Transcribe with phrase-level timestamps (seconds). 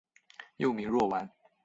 [0.57, 1.29] 幼名若丸。